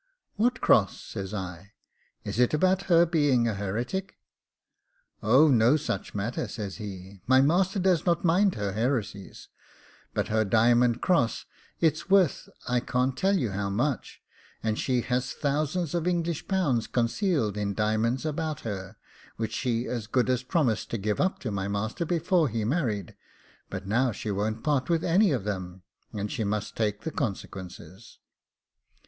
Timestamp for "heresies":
8.71-9.47